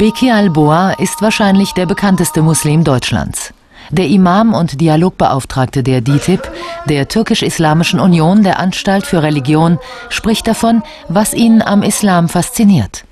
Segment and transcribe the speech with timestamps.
[0.00, 3.52] Beki al-Boa ist wahrscheinlich der bekannteste Muslim Deutschlands.
[3.90, 6.40] Der Imam und Dialogbeauftragte der DITIB,
[6.86, 9.78] der Türkisch-Islamischen Union der Anstalt für Religion,
[10.08, 13.04] spricht davon, was ihn am Islam fasziniert.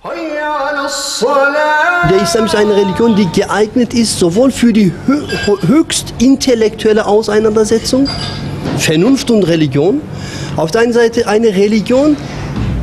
[2.08, 4.90] Der Islam ist eine Religion, die geeignet ist, sowohl für die
[5.66, 8.08] höchst intellektuelle Auseinandersetzung,
[8.78, 10.00] Vernunft und Religion,
[10.56, 12.16] auf der einen Seite eine Religion,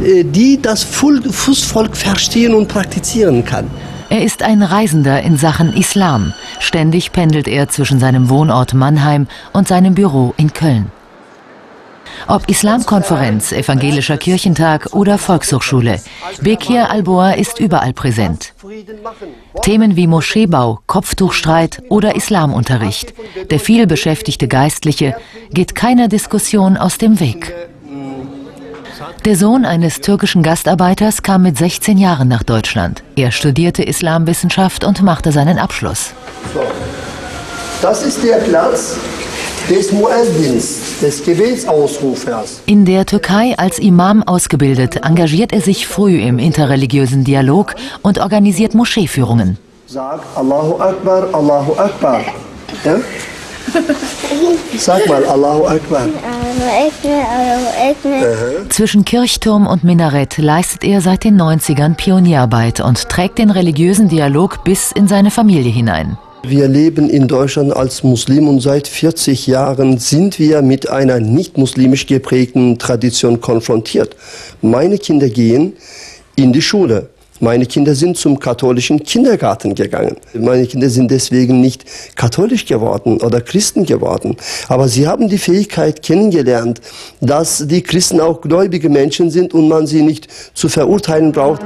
[0.04, 3.68] äh, die das Fußvolk verstehen und praktizieren kann.
[4.10, 6.34] Er ist ein Reisender in Sachen Islam.
[6.60, 10.92] Ständig pendelt er zwischen seinem Wohnort Mannheim und seinem Büro in Köln.
[12.28, 16.00] Ob Islamkonferenz, evangelischer Kirchentag oder Volkshochschule,
[16.42, 18.54] Bekir al-Boa ist überall präsent.
[19.62, 23.14] Themen wie Moscheebau, Kopftuchstreit oder Islamunterricht,
[23.50, 25.16] der vielbeschäftigte Geistliche
[25.52, 27.54] geht keiner Diskussion aus dem Weg.
[29.26, 33.02] Der Sohn eines türkischen Gastarbeiters kam mit 16 Jahren nach Deutschland.
[33.16, 36.14] Er studierte Islamwissenschaft und machte seinen Abschluss.
[36.54, 36.62] So.
[37.82, 38.98] Das ist der Platz
[39.68, 42.62] des Mueddins, des Gebetsausrufers.
[42.68, 48.76] In der Türkei als Imam ausgebildet, engagiert er sich früh im interreligiösen Dialog und organisiert
[48.76, 49.58] Moscheeführungen.
[49.88, 52.22] Sag Allahu Akbar, Allahu Akbar.
[52.84, 52.98] Ja?
[54.78, 56.08] Sag mal Allahu Akbar.
[58.70, 64.64] Zwischen Kirchturm und Minarett leistet er seit den 90ern Pionierarbeit und trägt den religiösen Dialog
[64.64, 66.18] bis in seine Familie hinein.
[66.48, 71.58] Wir leben in Deutschland als Muslim und seit 40 Jahren sind wir mit einer nicht
[71.58, 74.16] muslimisch geprägten Tradition konfrontiert.
[74.62, 75.74] Meine Kinder gehen
[76.36, 77.10] in die Schule.
[77.46, 80.18] Meine Kinder sind zum katholischen Kindergarten gegangen.
[80.34, 84.36] Meine Kinder sind deswegen nicht katholisch geworden oder Christen geworden.
[84.68, 86.82] Aber sie haben die Fähigkeit kennengelernt,
[87.22, 91.62] dass die Christen auch gläubige Menschen sind und man sie nicht zu verurteilen braucht.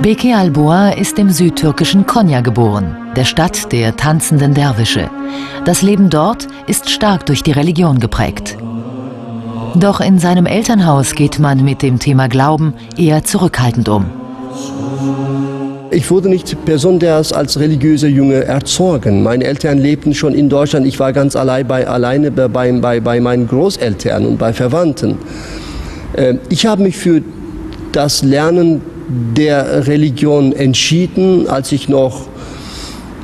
[0.00, 5.10] Beke Alboa ist im südtürkischen Konya geboren, der Stadt der tanzenden Derwische.
[5.66, 8.56] Das Leben dort ist stark durch die Religion geprägt.
[9.76, 14.06] Doch in seinem Elternhaus geht man mit dem Thema Glauben eher zurückhaltend um.
[15.90, 19.22] Ich wurde nicht besonders als religiöser Junge erzogen.
[19.22, 20.86] Meine Eltern lebten schon in Deutschland.
[20.86, 25.18] Ich war ganz allein bei, alleine bei, bei, bei meinen Großeltern und bei Verwandten.
[26.16, 27.22] Ähm, ich habe mich für
[27.90, 28.80] das Lernen
[29.36, 32.26] der Religion entschieden, als ich noch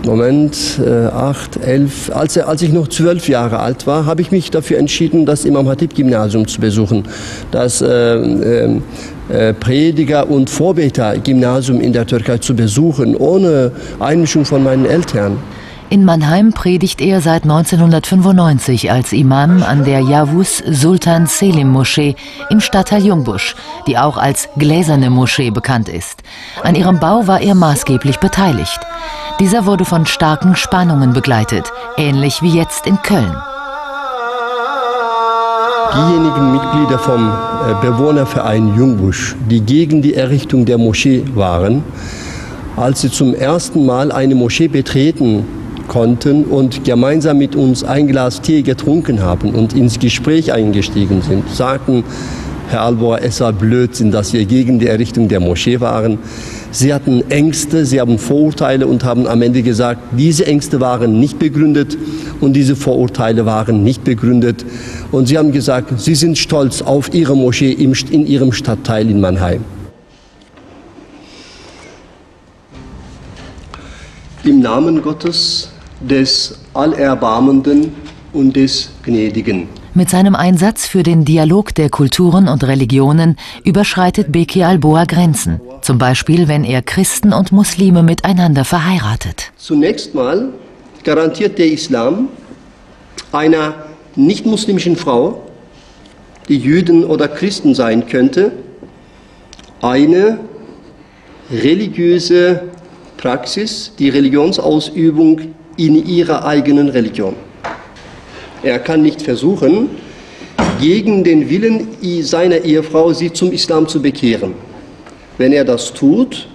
[0.05, 4.51] Moment, äh, acht, elf, als, als ich noch zwölf Jahre alt war, habe ich mich
[4.51, 7.05] dafür entschieden, das Imam Hatib Gymnasium zu besuchen.
[7.51, 8.81] Das äh, äh,
[9.29, 15.37] äh, Prediger- und Vorbeter-Gymnasium in der Türkei zu besuchen, ohne Einmischung von meinen Eltern.
[15.93, 22.15] In Mannheim predigt er seit 1995 als Imam an der Yavuz Sultan Selim Moschee
[22.49, 23.57] im Stadtteil Jungbusch,
[23.89, 26.23] die auch als Gläserne Moschee bekannt ist.
[26.63, 28.79] An ihrem Bau war er maßgeblich beteiligt.
[29.41, 33.35] Dieser wurde von starken Spannungen begleitet, ähnlich wie jetzt in Köln.
[35.93, 41.83] Diejenigen Mitglieder vom äh, Bewohnerverein Jungbusch, die gegen die Errichtung der Moschee waren,
[42.77, 45.45] als sie zum ersten Mal eine Moschee betreten
[45.91, 51.51] konnten und gemeinsam mit uns ein Glas Tee getrunken haben und ins Gespräch eingestiegen sind,
[51.51, 52.05] sagten,
[52.69, 56.19] Herr Albor, es war Blödsinn, dass wir gegen die Errichtung der Moschee waren.
[56.71, 61.41] Sie hatten Ängste, sie haben Vorurteile und haben am Ende gesagt, diese Ängste waren nicht
[61.41, 61.99] begründet
[62.41, 64.65] und diese Vorurteile waren nicht begründet.
[65.11, 69.65] Und sie haben gesagt, sie sind stolz auf ihre Moschee in ihrem Stadtteil in Mannheim.
[74.45, 75.70] Im Namen Gottes
[76.01, 77.93] des Allerbarmenden
[78.33, 79.69] und des Gnädigen.
[79.93, 85.61] Mit seinem Einsatz für den Dialog der Kulturen und Religionen überschreitet Beki Alboa Grenzen.
[85.83, 89.51] Zum Beispiel, wenn er Christen und Muslime miteinander verheiratet.
[89.57, 90.51] Zunächst mal
[91.03, 92.29] garantiert der Islam
[93.33, 93.75] einer
[94.15, 95.43] nicht-muslimischen Frau,
[96.49, 98.53] die Jüden oder Christen sein könnte,
[99.83, 100.39] eine
[101.51, 102.63] religiöse
[103.17, 105.41] Praxis, die Religionsausübung
[105.87, 107.35] in ihrer eigenen Religion.
[108.63, 109.89] Er kann nicht versuchen,
[110.79, 111.89] gegen den Willen
[112.23, 114.53] seiner Ehefrau sie zum Islam zu bekehren.
[115.39, 116.49] Wenn er das tut,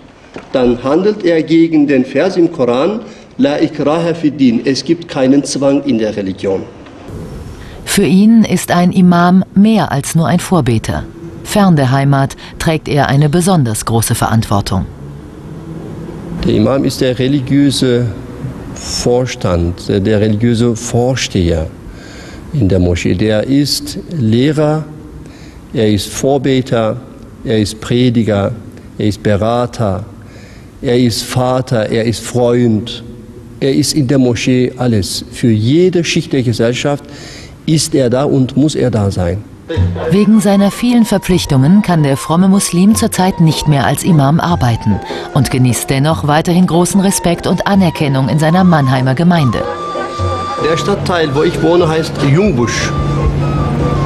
[0.52, 3.00] dann handelt er gegen den Vers im Koran,
[3.38, 6.62] La ikraha din, es gibt keinen Zwang in der Religion.
[7.84, 11.04] Für ihn ist ein Imam mehr als nur ein Vorbeter.
[11.44, 14.86] Fern der Heimat trägt er eine besonders große Verantwortung.
[16.46, 18.08] Der Imam ist der religiöse
[18.76, 21.68] Vorstand, der religiöse Vorsteher
[22.54, 23.16] in der Moschee.
[23.16, 24.86] Der ist Lehrer,
[25.74, 26.98] er ist Vorbeter,
[27.44, 28.52] er ist Prediger,
[28.98, 30.06] er ist Berater,
[30.82, 33.04] er ist Vater, er ist Freund,
[33.60, 35.26] er ist in der Moschee alles.
[35.32, 37.04] Für jede Schicht der Gesellschaft
[37.66, 39.44] ist er da und muss er da sein.
[40.12, 45.00] Wegen seiner vielen Verpflichtungen kann der fromme Muslim zurzeit nicht mehr als Imam arbeiten
[45.34, 49.64] und genießt dennoch weiterhin großen Respekt und Anerkennung in seiner Mannheimer Gemeinde.
[50.64, 52.92] Der Stadtteil, wo ich wohne, heißt Jungbusch,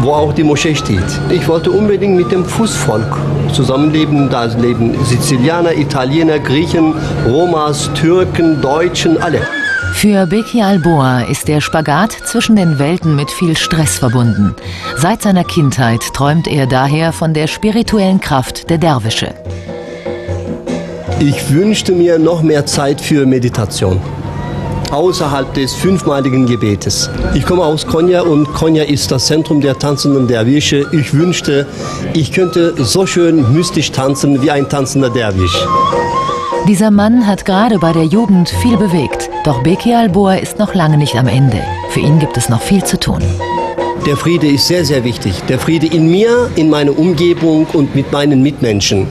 [0.01, 1.19] wo auch die Moschee steht.
[1.29, 3.17] Ich wollte unbedingt mit dem Fußvolk
[3.51, 4.29] zusammenleben.
[4.29, 6.93] Da leben Sizilianer, Italiener, Griechen,
[7.27, 9.41] Romas, Türken, Deutschen, alle.
[9.93, 14.55] Für Beki Alboa ist der Spagat zwischen den Welten mit viel Stress verbunden.
[14.95, 19.33] Seit seiner Kindheit träumt er daher von der spirituellen Kraft der Derwische.
[21.19, 23.99] Ich wünschte mir noch mehr Zeit für Meditation
[24.91, 27.09] außerhalb des fünfmaligen Gebetes.
[27.33, 30.87] Ich komme aus Konya und Konya ist das Zentrum der tanzenden Derwische.
[30.91, 31.67] Ich wünschte,
[32.13, 35.65] ich könnte so schön mystisch tanzen wie ein tanzender Derwisch.
[36.67, 39.29] Dieser Mann hat gerade bei der Jugend viel bewegt.
[39.43, 41.61] Doch Beki Alboa ist noch lange nicht am Ende.
[41.89, 43.23] Für ihn gibt es noch viel zu tun.
[44.05, 45.41] Der Friede ist sehr, sehr wichtig.
[45.47, 49.07] Der Friede in mir, in meiner Umgebung und mit meinen Mitmenschen.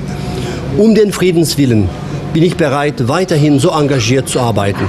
[0.77, 1.89] Um den Friedenswillen
[2.33, 4.89] bin ich bereit, weiterhin so engagiert zu arbeiten.